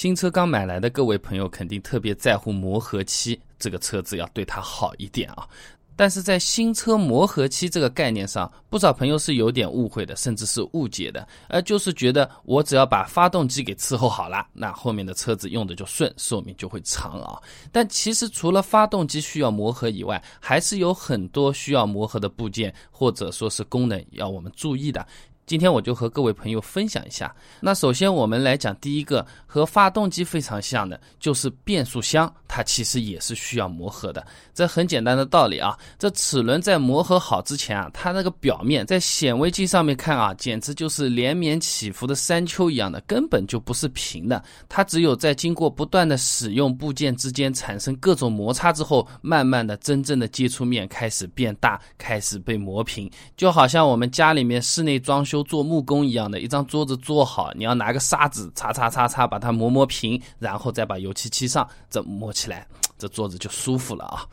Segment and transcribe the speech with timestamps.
[0.00, 5.46] 新车刚买来的各位朋友肯定特别在乎磨合期，这个车子要对它好一点啊。
[5.94, 17.38] 但是在新车磨合期这个概念上，不少朋友是有点误会的，甚至是误解的，呃，就是觉得我只要把发动机给伺候好了，那后面的车子用的就顺，寿命就会长啊。
[17.70, 25.06] 但其实除了发动机需要磨合以外，还是有很多需要磨合的部件或者说是功能要我们注意的。
[25.50, 27.34] 今天我就和各位朋友分享一下。
[27.58, 34.26] 那首先我们来讲第一个和发动机非常像的，就是变速箱，它其实也是需要磨合的。
[34.52, 44.42] 这很简单的道理啊，这齿轮在磨合好之前啊，它那个表面在显微镜上面看啊，简直就是连绵起伏的山丘一样的，根本就不是平的。
[44.68, 53.08] 它只有在经过不断的使用部件之间产生各种摩擦之后，慢慢的真正的接触面开始变大，开始被磨平。
[53.36, 55.40] 就好像我们家里面室内装修。
[55.50, 64.24] 做木工一样的一张桌子做好，你要拿个砂纸擦擦擦擦，把它磨磨平，然后再把油漆漆上，这磨起来，这桌子就舒服了啊。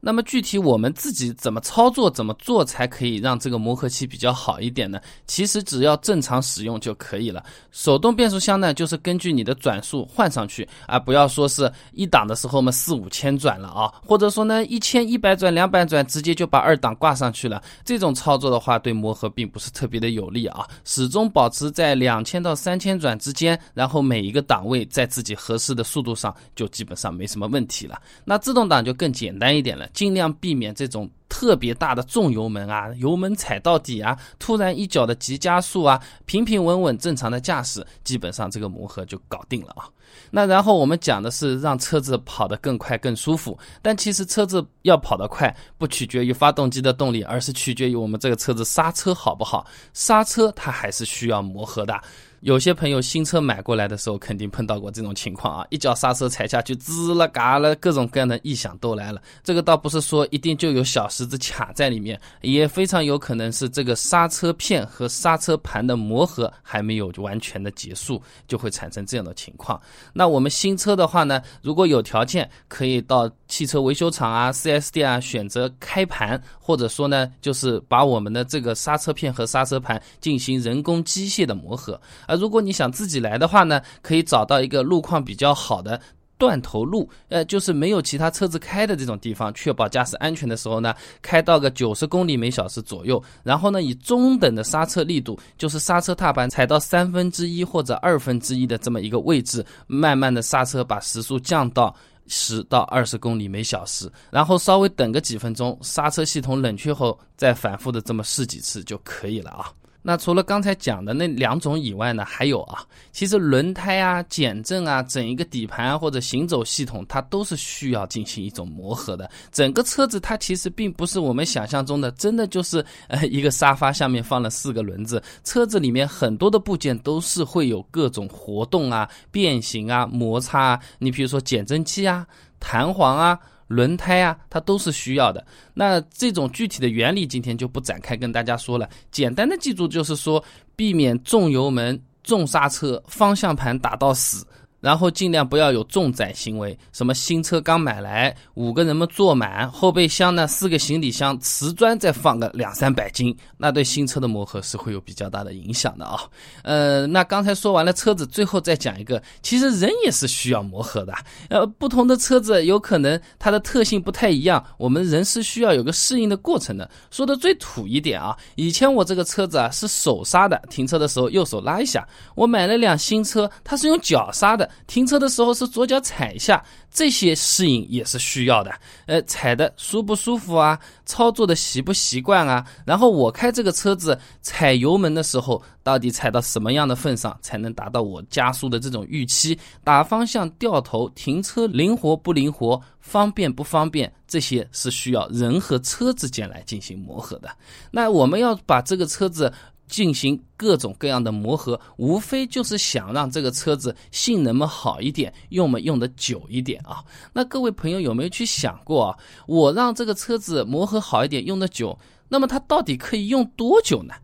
[0.00, 4.98] 那么具体我们自己怎么操作、怎么做才可以让这个磨合期比较好一点呢？
[5.26, 7.44] 其实只要正常使用就可以了。
[7.70, 17.62] 手动变速箱呢，就是根据你的转速换上去啊，不要说是一档的时候嘛四五千转了啊，或者说呢一千一百转、两百转直接就把二档挂上去了。
[17.84, 20.66] 这种操作的话，对磨合并不是特别的有利啊。
[20.84, 28.00] 始终保持在两千到三千转之间，然后每一个档位在自己合适的速度上，就基本上没什么问题了。
[28.24, 29.86] 那自动挡就更简单一点了。
[29.92, 39.88] 尽量避免这种特别大的重油门啊，油门踩到底啊，突然一脚的急加速啊，平平稳稳正常的驾驶，基本上这个磨合就搞定了啊。
[40.32, 49.64] 那然后我们讲的是让车子跑得更快更舒服，但其实车子要跑得快，不取决于发动机的动力，而是取决于我们这个车子刹车好不好。
[49.92, 52.00] 刹车它还是需要磨合的。
[52.40, 55.66] 有些朋友新车买过来的时候，肯定碰到过这种情况啊！
[55.68, 59.20] 一脚刹车踩下去，滋了嘎了，各种各样的异响都来了。
[59.44, 69.78] 这个倒不是说一定就有小石子卡在里面，也非常有可能是这个刹车片和刹车盘的磨合还没有完全的结束，就会产生这样的情况。
[70.14, 82.00] 那我们新车的话呢，如果有条件，可以到汽车维修厂啊、4S 店啊选择开盘，或者说呢，就是把我们的这个刹车片和刹车盘进行人工机械的磨合。
[82.26, 86.00] 啊，如果你想自己来的话呢，可以找到一个路况比较好的
[86.38, 101.94] 断头路，呃，就是没有其他车子开的这种地方，确保驾驶安全的时候呢，开到个九十公里每小时左右，然后呢，以中等的刹车力度，就是刹车踏板踩到三分之一或者二分之一的这么一个位置，慢慢的刹车，把时速降到
[102.30, 109.70] 十到二十公里每小时，然后稍微等个几分钟，刹车系统冷却后，再反复的这么试几次就可以了啊。
[110.02, 119.30] 那除了刚才讲的那两种以外呢，还有啊，其实轮胎啊、减震啊、整一个底盘啊或者行走系统，它都是需要进行一种磨合的。
[119.52, 130.80] 整个车子它其实并不是我们想象中的，真的就是呃一个沙发下面放了四个轮子，车子里面很多的部件都是会有各种活动啊、变形啊、摩擦啊。
[130.98, 132.26] 你比如说减震器啊、
[132.58, 133.38] 弹簧啊。
[133.70, 135.46] 轮胎啊，它都是需要的。
[135.72, 138.90] 那这种具体的原理，今天就不展开跟大家说了。
[139.12, 140.42] 简单的记住，就是说
[140.74, 144.44] 避免重油门、重刹车、方向盘打到死。
[144.80, 156.20] 然后尽量不要有重载行为，什么新车刚买来，五个人们坐满，后备箱呢四个行李箱，瓷砖再放个两三百斤，那对新车的磨合是会有比较大的影响的啊。
[156.62, 161.12] 呃，那刚才说完了车子，最后再讲一个，其实人也是需要磨合的。
[161.50, 166.90] 呃，不同的车子有可能它的特性不太一样，我们人是需要有个适应的过程的。
[167.10, 172.08] 说的最土一点啊，以前我这个车子啊是手刹的，停车的时候右手拉一下。
[172.34, 174.69] 我买了辆新车，它是用脚刹的。
[174.86, 178.72] 停车的时候是左脚踩一下，这些适应也是需要的。
[179.06, 180.78] 呃，踩的舒不舒服啊？
[181.04, 182.64] 操作的习不习惯啊？
[182.84, 189.58] 然后我开这个车子踩油门的时候，到底踩到什么样的份上才能达到我加速的这种预期？
[189.82, 194.12] 打方向、掉头、停车灵活不灵活、方便不方便？
[194.28, 197.50] 这些是需要人和车之间来进行磨合的。
[197.90, 199.52] 那我们要把这个车子。
[199.90, 207.04] 进行各种各样的磨合，无非就是想让这个车子性能们好一点，用们用的久一点啊。
[207.32, 209.18] 那各位朋友有没有去想过啊？
[209.46, 211.98] 我让这个车子磨合好一点，用的久，
[212.28, 214.14] 那么它到底可以用多久呢？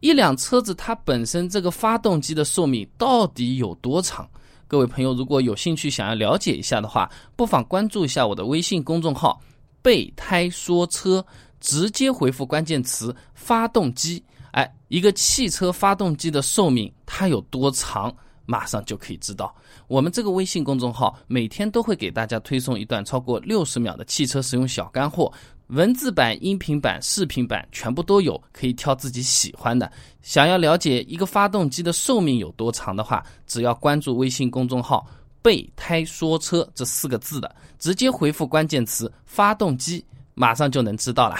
[0.00, 4.28] 一辆车子它本身这个发动机的寿命到底有多长？
[4.68, 9.40] 各位朋友如果有兴趣想要了解一下的话，不妨关注一下我的微信公众号
[9.82, 11.24] “备胎说车”，
[11.60, 14.22] 直接回复关键词“发动机”。
[14.56, 18.14] 哎，一个汽车发动机的寿命它有多长？
[18.46, 19.54] 马上就可以知道。
[19.86, 25.30] 我们这个微信公众号每天都会给大家推送一段超过六十秒的汽车使用小干货，
[25.66, 29.90] 文字版、音频版、视频版全部都有，可以挑自己喜欢的。
[30.22, 35.06] 想要了解一个发动机的寿命有多长的话，只要关注微信公众号
[35.42, 40.02] “备胎说车”这四个字的，直接回复关键词“发动机”，
[40.34, 41.36] 马上就能知道了。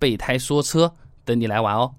[0.00, 0.92] 备胎说车，
[1.24, 1.94] 等你来玩哦。